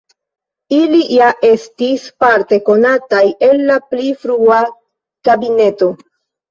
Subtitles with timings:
[0.77, 4.61] Ili ja estis parte konataj el la pli frua
[5.31, 5.97] kabineto.